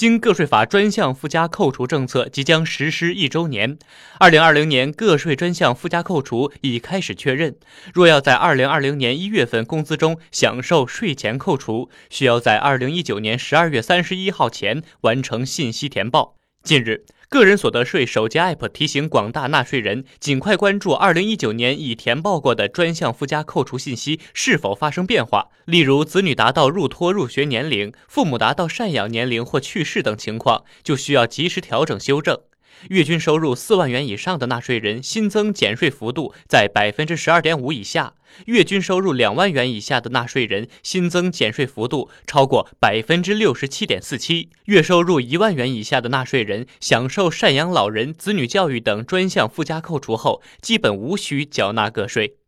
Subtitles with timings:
[0.00, 3.76] 经个税法专项附加扣除政策即将实施一周年，
[4.18, 7.54] 二零二零年个税专项附加扣除已开始确认。
[7.92, 16.36] 若要在二零二零年一月份工资中享受税前扣除，需要在二零一九年十二月三十一号前完成信息填报。
[16.62, 25.46] 近日，个人所得税手机 App 提醒广大纳税人，尽快关注2019年已填报过的专项附加扣除信息是否发生变化。
[25.64, 32.36] 例如，子女达到入托入学年龄、父母达到赡养年龄或去世等情况，就需要及时调整修正。
[32.88, 38.14] 月均收入四万元以上的纳税人，新增减税幅度在百分之十二点五以下；
[38.46, 52.39] 月均收入两万元以下的纳税人，新增减税幅度超过百分之六十七点四七；月收入一万元以下的纳税人，享受赡养老人、子女教育等专项附加扣除后，基本无需缴纳个税。